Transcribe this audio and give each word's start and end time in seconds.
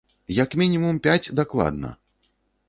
Як 0.43 0.55
мінімум 0.61 0.95
пяць 1.07 1.33
дакладна! 1.41 1.93